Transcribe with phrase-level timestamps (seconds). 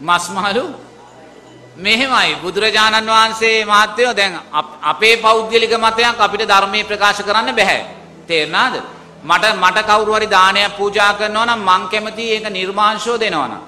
[0.00, 0.64] මස්මාලු
[1.76, 4.38] මෙහෙමයි බුදුරජාණන් වහන්සේ මහත්තයෝ දැන්
[4.82, 7.78] අපේ පෞද්ගලික මතයක් අපිට ධර්මයේ ප්‍රකාශ කරන්න බෑ.
[8.26, 8.74] තේරුණාද?
[9.22, 13.62] මට මට කවුරු හරි දානයක් පූජා කරනවා නම් මං කැමති ඒක නිර්මාංශෝ දෙනවා නම්.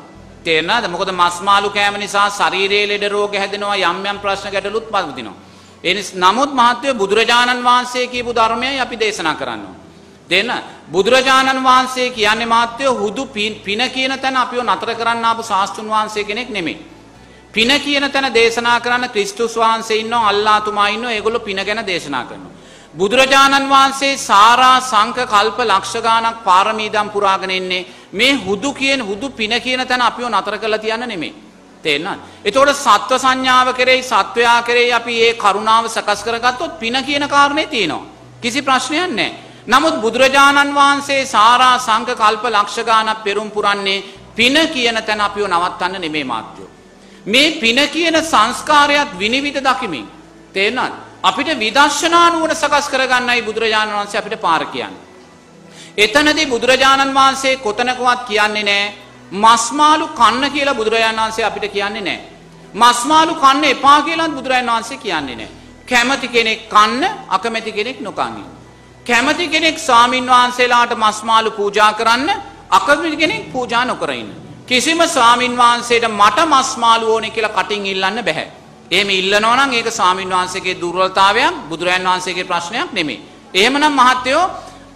[0.45, 0.85] තේරුණාද?
[0.87, 5.37] මොකද මස් මාළු කෑම නිසා ශරීරයේ ලෙඩ රෝග හැදෙනවා යම් යම් ප්‍රශ්න ගැටලුත් පවතිනවා.
[5.85, 9.82] ඒ නමුත් මහත්වය බුදුරජාණන් වහන්සේ කියපු ධර්මයයි අපි දේශනා කරන්නේ.
[10.33, 10.51] දෙන්න
[10.89, 13.27] බුදුරජාණන් වහන්සේ කියන්නේ මාත්‍යය හුදු
[13.59, 16.79] පින කියන තැන අපිව නතර කරන්න ආපු ශාස්ත්‍රුන් වහන්සේ කෙනෙක් නෙමෙයි.
[17.55, 22.53] පින කියන තැන දේශනා කරන්න ක්‍රිස්තුස් වහන්සේ ඉන්නවා අල්ලාතුමා ඉන්නවා ඒගොල්ලෝ පින ගැන දේශනා කරනවා.
[22.95, 29.55] බුදුරජාණන් වහන්සේ සාරා සංක කල්ප ලක්ෂ ගාණක් පාරමීදම් පුරාගෙන ඉන්නේ මේ හුදු කියන හුදු පින
[29.61, 31.35] කියන තැන අපිව නතර කරලා තියන්න නෙමෙයි.
[31.85, 32.21] තේරෙනවද?
[32.45, 38.07] එතකොට සත්ව සංඥාව කෙරෙහි සත්වයා කෙරෙහි අපි ඒ කරුණාව සකස් කරගත්තොත් පින කියන කාරණේ තියෙනවා.
[38.43, 39.52] කිසි ප්‍රශ්නයක් නැහැ.
[39.65, 44.03] නමුත් බුදුරජාණන් වහන්සේ සාරා සංක කල්ප ලක්ෂ ගාණක් පෙරම් පුරන්නේ
[44.37, 46.69] පින කියන තැන අපිව නවත්තන්න නෙමෙයි මාත්‍යෝ.
[47.27, 50.07] මේ පින කියන සංස්කාරයත් විනිවිද දකිමින්
[50.55, 50.93] තේරෙනවද?
[51.23, 55.01] අපිට විදර්ශනා නුවණ සකස් කරගන්නයි බුදුරජාණන් වහන්සේ අපිට පාර කියන්නේ.
[55.97, 58.95] එතනදී බුදුරජාණන් වහන්සේ කොතනකවත් කියන්නේ නැහැ
[59.35, 62.27] මස්මාලු කන්න කියලා බුදුරජාණන් වහන්සේ අපිට කියන්නේ නැහැ.
[62.75, 65.55] මස්මාලු කන්න එපා කියලාත් බුදුරජාණන් වහන්සේ කියන්නේ නැහැ.
[65.89, 68.43] කැමති කෙනෙක් කන්න අකමැති කෙනෙක් නොකන්
[69.07, 72.29] කැමති කෙනෙක් ස්වාමින් වහන්සේලාට මස්මාලු පූජා කරන්න
[72.71, 74.31] අකමැති කෙනෙක් පූජා නොකර ඉන්න.
[74.67, 78.45] කිසිම ස්වාමින් වහන්සේට මට මස්මාලු ඕනේ කියලා කටින් ඉල්ලන්න බෑ.
[78.91, 83.23] එහෙම ඉල්ලනවා නම් ඒක ස්වාමින් වහන්සේගේ දුර්වලතාවයක් බුදුරජාන් වහන්සේගේ ප්‍රශ්නයක් නෙමෙයි.
[83.55, 84.45] එහෙමනම් මහත්තයෝ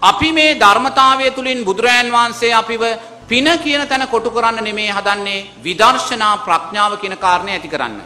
[0.02, 2.82] අපි මේ ධර්මතාවය තුලින් බුදුරජාන් වහන්සේ අපිව
[3.28, 7.98] පින කියන තැන කොටු කරන්න නෙමේ හදන්නේ විදර්ශනා ප්‍රඥාව කියන කාරණය ඇති කරන්න.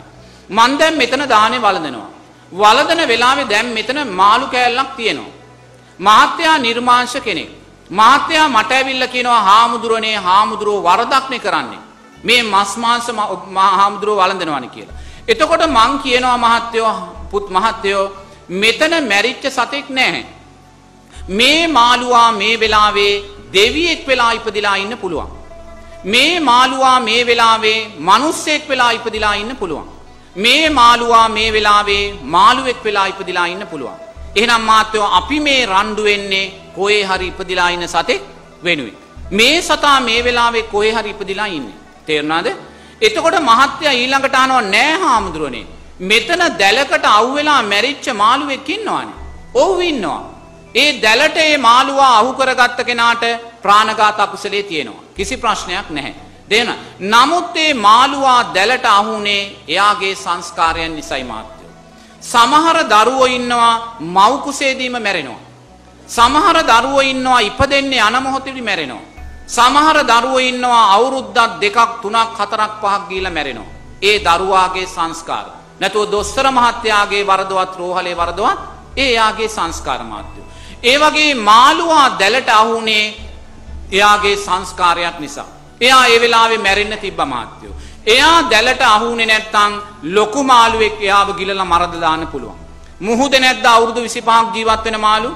[0.51, 2.09] මන් දැන් මෙතන දානේ වළඳනවා.
[2.53, 5.39] වළඳන වෙලාවේ දැන් මෙතන මාළු කෑල්ලක් තියෙනවා.
[6.01, 7.51] මහත්තයා නිර්මාංශ කෙනෙක්.
[7.91, 11.81] මහත්තයා මට ඇවිල්ලා කියනවා හාමුදුරනේ හාමුදුරුවෝ වරදක්නේ කරන්නේ.
[12.25, 13.09] මේ මස් මාංශ
[13.79, 14.97] හාමුදුරුවෝ වළඳනවානේ කියලා.
[15.28, 16.95] එතකොට මං කියනවා මහත්තයෝ
[17.31, 18.05] පුත් මහත්තයෝ
[18.62, 20.25] මෙතන මැරිච්ච සතෙක් නැහැ.
[21.39, 23.15] මේ මාළුවා මේ වෙලාවේ
[23.53, 25.31] දෙවියෙක් වෙලා ඉපදිලා ඉන්න පුළුවන්.
[26.05, 27.78] මේ මාළුවා මේ වෙලාවේ
[28.10, 29.89] මිනිස්සෙක් වෙලා ඉපදිලා ඉන්න පුළුවන්.
[30.37, 32.05] මේ මාළුවා මේ වෙලාවේ
[32.37, 34.09] මාළුවෙක් වෙලා ඉපදිලා ඉන්න පුළුවන්.
[34.36, 38.22] එහෙනම් මාත්‍යෝ අපි මේ රණ්ඩු වෙන්නේ කොහේ හරි ඉපදිලා ඉන්න සතෙක්
[38.64, 38.96] වෙනුවෙන්.
[39.30, 41.78] මේ සතා මේ වෙලාවේ කොහේ හරි ඉපදිලා ඉන්නේ.
[42.06, 42.48] තේරුණාද?
[43.00, 45.66] එතකොට මහත්තයා ඊළඟට අහනවා නෑ හාමුදුරනේ.
[46.00, 49.20] මෙතන දැලකට අවුවෙලා මැරිච්ච මාළුවෙක් ඉන්නවානේ.
[49.54, 50.22] ඔව් ඉන්නවා.
[50.74, 53.24] ඒ දැලට ඒ මාළුවා අහු කරගත්ත කෙනාට
[53.62, 55.04] ප්‍රාණඝාත අකුසලයේ තියෙනවා.
[55.16, 56.14] කිසි ප්‍රශ්නයක් නැහැ.
[56.50, 56.68] දෙන.
[57.00, 61.59] නමුත් ඒ මාළුවා දැලට අහුනේ එයාගේ සංස්කාරයන් නිසයි මාත්‍යෝ.
[62.22, 65.41] සමහර දරුවෝ ඉන්නවා මව් කුසේදීම මැරෙනවා.
[66.08, 69.08] සමහර දරුවෝ ඉන්නවා ඉපදෙන්නේ යන මොහොතේදී මැරෙනවා.
[69.47, 73.72] සමහර දරුවෝ ඉන්නවා අවුරුද්දක් දෙකක් තුනක් හතරක් පහක් ගිහිල්ලා මැරෙනවා.
[74.03, 75.47] ඒ දරුවාගේ සංස්කාර.
[75.80, 78.60] නැතුව දොස්තර මහත්තයාගේ වරදවත් රෝහලේ වරදවත්
[78.97, 80.47] ඒ යාගේ සංස්කාර මාත්‍යෝ.
[80.82, 83.04] ඒ වගේ මාළුවා දැලට අහුනේ
[83.92, 85.48] එයාගේ සංස්කාරයක් නිසා.
[85.80, 87.75] එයා ඒ වෙලාවේ මැරෙන්න තිබ්බ මාත්‍යෝ.
[88.06, 89.72] එයා දැලට අහුනේ නැත්තම්
[90.05, 92.59] ලොකු මාළුවෙක් එයාව ගිලලා මරද දාන්න පුළුවන්.
[93.00, 95.31] මුහුද නැද්ද අවුරුදු 25ක් ජීවත් වෙන මාළු?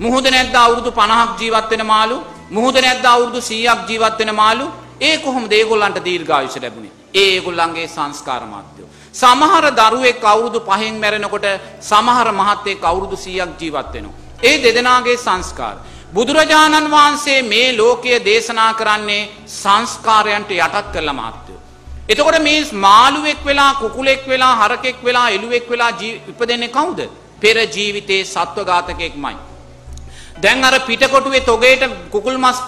[0.00, 2.18] මුහුද නැද්ද අවුරුදු 50ක් ජීවත් වෙන මාළු?
[2.50, 4.66] මුහුද නැද්ද අවුරුදු 100ක් ජීවත් වෙන මාළු?
[5.00, 6.92] ඒ කොහොමද ඒගොල්ලන්ට දීර්ඝායුෂ ලැබුණේ?
[7.14, 8.88] ඒ ඒගොල්ලන්ගේ සංස්කාර මාත්‍යෝ.
[9.12, 11.46] සමහර දරුවෙක් අවුරුදු 5න් මැරෙනකොට
[11.80, 14.16] සමහර මහත්තයෙක් අවුරුදු 100ක් ජීවත් වෙනවා.
[14.42, 15.76] ඒ දෙදෙනාගේ සංස්කාර.
[16.14, 19.28] බුදුරජාණන් වහන්සේ මේ ලෝකය දේශනා කරන්නේ
[19.62, 21.47] සංස්කාරයන්ට යටත් කරලා මාත්‍යයෝ.
[22.08, 25.90] එතකොට මේ මාළුවෙක් වෙලා කුකුලෙක් වෙලා හරකෙක් වෙලා එළුවෙක් වෙලා
[26.30, 27.00] ඉපදෙන්නේ කවුද?
[27.40, 29.36] පෙර ජීවිතේ සත්වඝාතකයෙක්මයි.
[30.42, 32.58] දැන් අර පිටකොටුවේ තොගේට කුකුල් මස්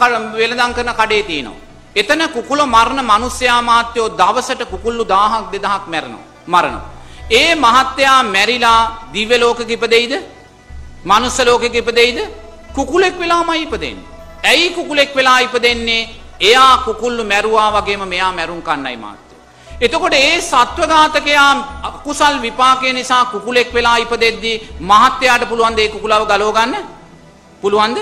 [0.41, 1.61] වෙළඳම් කරන කඩේ තියෙනවා.
[1.97, 6.25] එතන කුකුල මරණ මිනිස්යා මාත්‍යෝ දවසට කුකුල්ලු 1000ක් 2000ක් මැරෙනවා.
[6.47, 6.91] මරනවා.
[7.31, 8.81] ඒ මහත්තයා මැරිලා
[9.13, 10.15] දිව්‍ය ලෝකෙක ඉපදෙයිද?
[11.05, 12.19] මනුස්ස ලෝකෙක ඉපදෙයිද?
[12.75, 14.09] කුකුලෙක් වෙලාමයි ඉපදෙන්නේ.
[14.45, 16.09] ඇයි කුකුලෙක් වෙලා ඉපදෙන්නේ?
[16.41, 19.30] එයා කුකුල්ලු මැරුවා වගේම මෙයා මැරුම් කන්නයි මාත්‍යෝ.
[19.81, 21.53] එතකොට ඒ සත්වඝාතකයා
[22.05, 26.75] කුසල් විපාකය නිසා කුකුලෙක් වෙලා ඉපදෙද්දී මහත්තයාට පුළුවන් දේ කුකුලව ගලව ගන්න?
[27.63, 27.99] පුළුවන්ද?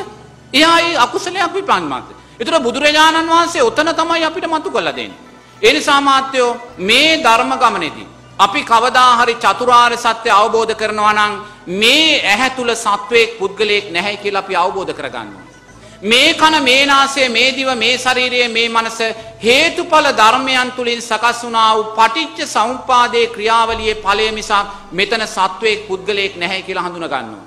[0.52, 2.12] එයා ඒ අකුසලයක් විපාක මාත්‍ය.
[2.40, 5.18] ඒතර බුදුරජාණන් වහන්සේ ඔතන තමයි අපිට මතු කළ දෙන්නේ.
[5.62, 8.08] ඒ නිසා මාත්‍යෝ මේ ධර්ම ගමනේදී
[8.38, 11.32] අපි කවදා හරි චතුරාර්ය සත්‍ය අවබෝධ කරනවා නම්
[11.74, 15.47] මේ ඇහැ තුල සත්වයක් පුද්ගලයෙක් නැහැ කියලා අපි අවබෝධ කරගන්නවා.
[16.02, 18.98] මේ කන මේ නාසය මේ දිව මේ ශරීරය මේ මනස
[19.40, 24.52] හේතුඵල ධර්මයන් තුලින් සකස් වුණා වූ පටිච්ච සමුප්පාදේ ක්‍රියාවලියේ ඵලය මිසක්
[24.92, 27.46] මෙතන සත්වයක් පුද්ගලයෙක් නැහැ කියලා හඳුනා ගන්නවා.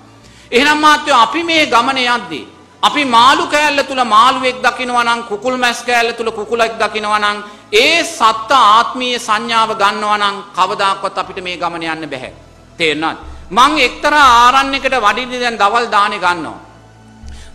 [0.52, 2.46] එහෙනම් මාත්‍යෝ අපි මේ ගමන යද්දී
[2.84, 7.38] අපි මාළු කෑල්ල තුල මාළුවෙක් දකිනවා නම් කුකුල් මැස් කෑල්ල තුල කුකුලෙක් දකිනවා නම්
[7.74, 12.34] ඒ සත්ත ආත්මීය සංඥාව ගන්නවා නම් කවදාකවත් අපිට මේ ගමන යන්න බෑ.
[12.80, 13.18] තේරුණාද?
[13.50, 16.71] මං එක්තරා ආරණ්‍යයකට වඩින්න දැන් දවල් දානේ ගන්නවා.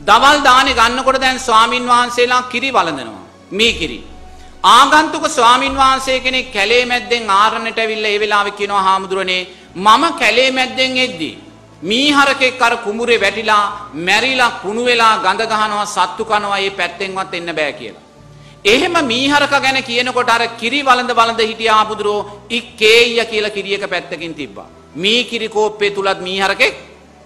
[0.09, 3.25] දවල් දානේ ගන්නකොට දැන් ස්වාමින් වහන්සේලා කිරි වළඳනවා.
[3.53, 3.99] මේ කිරි.
[4.65, 9.43] ආගන්තුක ස්වාමින් වහන්සේ කෙනෙක් කැලේ මැද්දෙන් ආරණ්‍යට ඇවිල්ලා ඒ වෙලාවේ කියනවා හාමුදුරනේ
[9.77, 11.35] මම කැලේ මැද්දෙන් එද්දී
[11.83, 17.73] මීහරකෙක් අර කුඹුරේ වැටිලා මැරිලා කුණු වෙලා ගඳ ගහනවා සත්තු කනවා මේ පැත්තෙන්වත් එන්න බෑ
[17.73, 18.05] කියලා.
[18.65, 22.21] එහෙම මීහරක ගැන කියනකොට අර කිරි වළඳ වළඳ හිටිය ආබුදුරෝ
[22.51, 24.69] ඉක්කේය කියලා කිරියක පැත්තකින් තිබ්බා.
[24.95, 26.75] මී කිරි කෝප්පේ තුලත් මීහරකෙක්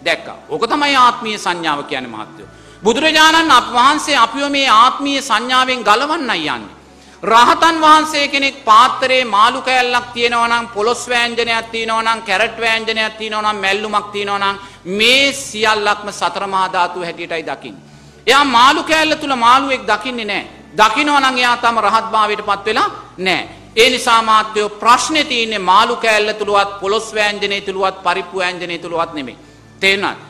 [0.04, 0.38] දැක්කා.
[0.48, 2.48] ඕක තමයි ආත්මීය සංඥාව කියන්නේ මහත්තයෝ.
[2.82, 6.76] බුදුරජාණන් අප වහන්සේ අපිව මේ ආත්මීය සංඥාවෙන් ගලවන්නයි යන්නේ.
[7.22, 13.42] රහතන් වහන්සේ කෙනෙක් පාත්තරේ මාළු කෑල්ලක් තියෙනවා නම් පොලොස් වෑංජනයක් තියෙනවා නම් කැරට් වෑංජනයක් තියෙනවා
[13.44, 14.56] නම් මැල්ලුමක් තියෙනවා නම්
[14.92, 17.82] මේ සියල්ලක්ම සතර මහා ධාතු හැටියටයි දකින්නේ.
[18.26, 20.48] එයා මාළු කෑල්ල තුල මාළුවෙක් දකින්නේ නැහැ.
[20.76, 22.88] දකිනවා නම් එයා තම රහත්භාවයට පත් වෙලා
[23.18, 23.48] නැහැ.
[23.76, 29.38] ඒ නිසා මාත්‍යෝ ප්‍රශ්නේ තියෙන්නේ මාළු කෑල්ල තුලවත් පොලොස් වෑංජනේ තුලවත් පරිප්පු වෑංජනේ තුලවත් නෙමෙයි.
[29.80, 30.29] තේරුණාද?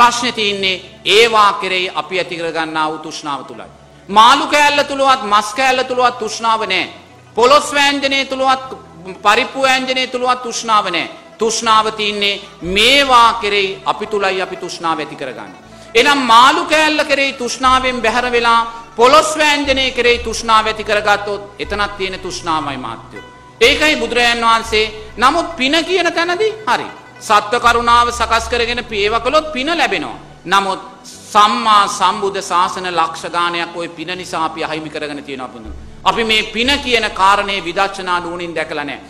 [0.00, 0.76] ප්‍රශ්නේ තියෙන්නේ
[1.16, 3.70] ඒවා කෙරෙහි අපි ඇති කරගන්නා වූ තෘෂ්ණාව තුලයි.
[4.08, 6.92] මාළු කෑල්ල තුලවත් මස් කෑල්ල තුලවත් තෘෂ්ණාව නැහැ.
[7.36, 8.68] පොලොස් වෑංජනේ තුලවත්
[9.24, 11.10] පරිප්පු වෑංජනේ තුලවත් තෘෂ්ණාව නැහැ.
[11.40, 12.40] තෘෂ්ණාව තියන්නේ
[12.76, 15.60] මේවා කෙරෙහි අපි තුලයි අපි තෘෂ්ණාව ඇති කරගන්නේ.
[15.94, 18.60] එනම් මාළු කෑල්ල කෙරෙහි තෘෂ්ණාවෙන් බැහැර වෙලා
[18.96, 23.24] පොළොස් වෑංජනය කෙරෙහි තෘෂ්ණාව ඇති කරගත්තොත් එතනත් තියෙන තෘෂ්ණාවයි මාත්‍යෝ.
[23.60, 24.84] ඒකයි බුදුරජාන් වහන්සේ
[25.16, 26.88] නමුත් පින කියන තැනදී හරි.
[27.20, 30.18] සත්ව කරුණාව සකස් කරගෙන පේව කළොත් පින ලැබෙනවා.
[30.46, 35.72] නමුත් සම්මා සම්බුද්ධ ශාසන ලක්ෂ ගානයක් ওই පින නිසා අපි අහිමි කරගෙන තියෙනවා බුදුන්.
[36.04, 39.00] අපි මේ පින කියන කාරණේ විදර්ශනා නුවණින් දැකලා නැහැ.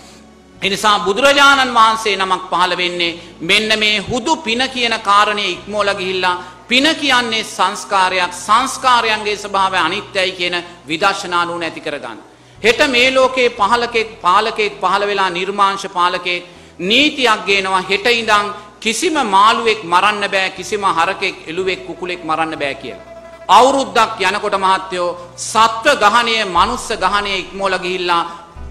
[0.62, 6.36] එනිසා බුදුරජාණන් වහන්සේ නමක් පහළ වෙන්නේ මෙන්න මේ හුදු පින කියන කාරණය ඉක්මෝල ගිහිල්ලා
[6.68, 10.56] පින කියන්නේ සංස්කාරයක් සංස්කාරයන්ගේ ස්වභාවය අනිත්‍යයි කියන
[10.86, 12.18] විදර්ශනා නුවණ ඇති කරගන්න.
[12.62, 16.42] හෙට මේ ලෝකේ පහලකෙක් පාලකෙක් පහළ වෙලා නිර්මාංශ පාලකෙක්
[16.80, 18.46] නීතියක් ගේනවා හෙට ඉඳන්
[18.80, 23.06] කිසිම මාළුවෙක් මරන්න බෑ කිසිම හරකෙක් එළුවෙක් කුකුලෙක් මරන්න බෑ කියලා.
[23.48, 28.22] අවුරුද්දක් යනකොට මහත්තයෝ සත්ව ගහනය මනුස්ස ගහනය ඉක්මෝල ගිහිල්ලා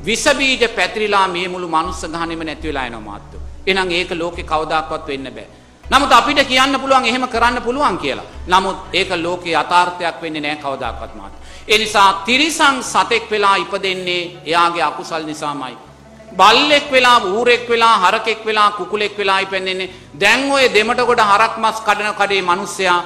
[0.05, 3.41] විසබීජ පැතිරිලා මේ මුළු මනුස්ස ගහනෙම නැති වෙලා යනවා මහත්තයෝ.
[3.67, 5.47] එහෙනම් ඒක ලෝකේ කවදාකවත් වෙන්න බෑ.
[5.85, 8.25] නමුත් අපිට කියන්න පුළුවන් එහෙම කරන්න පුළුවන් කියලා.
[8.47, 11.33] නමුත් ඒක ලෝකේ යථාර්ථයක් වෙන්නේ නැහැ කවදාකවත් මාත්.
[11.67, 15.88] ඒ නිසා තිරිසන් සතෙක් වෙලා ඉපදෙන්නේ එයාගේ අකුසල් නිසාමයි.
[16.35, 21.77] බල්ලෙක් වෙලා ඌරෙක් වෙලා හරකෙක් වෙලා කුකුලෙක් වෙලා ඉපැන්නෙන්නේ දැන් ඔය දෙමට කොට හරක් මස්
[21.85, 22.99] කඩන කඩේ මිනිස්සයා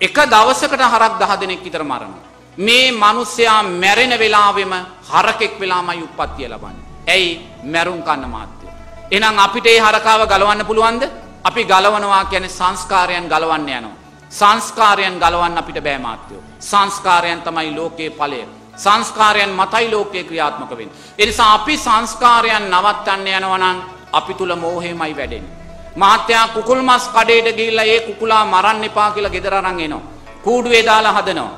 [0.00, 2.24] එක දවසකට හරක් 10 දෙනෙක් විතර මරනවා.
[2.58, 4.72] මේ මිනිස්සයා මැරෙන වෙලාවෙම
[5.12, 6.84] හරකෙක් වෙලාමයි උප්පත්තිය ලබන්නේ.
[7.08, 8.66] ඇයි මැරුම් කන්න මාත්‍ය.
[9.10, 11.02] එහෙනම් අපිට මේ හරකාව ගලවන්න පුළුවන්ද?
[11.44, 13.96] අපි ගලවනවා කියන්නේ සංස්කාරයන් ගලවන්න යනවා.
[14.30, 16.42] සංස්කාරයන් ගලවන්න අපිට බෑ මාත්‍යෝ.
[16.60, 18.40] සංස්කාරයන් තමයි ලෝකයේ ඵලය.
[18.76, 20.96] සංස්කාරයන් මතයි ලෝකයේ ක්‍රියාත්මක වෙන්නේ.
[21.18, 23.78] ඒ නිසා අපි සංස්කාරයන් නවත්තන්න යනවා නම්
[24.12, 25.54] අපි තුල මෝහයමයි වැඩෙන්නේ.
[25.96, 30.02] මහත්යා කුකුල් මස් කඩේට ගිහිල්ලා ඒ කුකුලා මරන්න එපා කියලා ගෙදර අරන් එනවා.
[30.44, 31.54] කූඩුවේ දාලා හදනවා.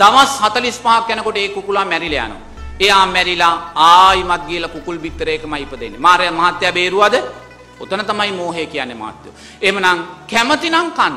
[0.00, 2.42] දවස් 45ක් යනකොට ඒ කුකුලා මැරිලා යනවා.
[2.80, 6.00] එයා මැරිලා ආයිමත් ගිහලා කුකුල් බිත්තරයකමයි ඉපදෙන්නේ.
[6.06, 7.14] මාර්යා මහත්යා බේරුවද?
[7.80, 9.34] ඔතන තමයි මෝහය කියන්නේ මාත්‍යෝ.
[9.62, 9.98] එහෙමනම්
[10.30, 11.14] කැමතිනම් කන්න.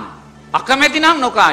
[0.54, 1.52] අකමැතිනම් නොකා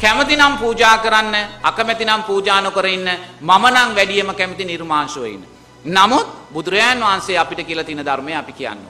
[0.00, 0.08] ඉන්න.
[0.08, 3.08] කැමතිනම් පූජා කරන්න, අකමැතිනම් පූජා නොකර ඉන්න.
[3.40, 5.44] මම නම් වැඩියම කැමති නිර්මාංශව ඉන්න.
[5.84, 8.89] නමුත් බුදුරජාන් වහන්සේ අපිට කියලා තියෙන ධර්මය අපි කියන්න ඕන.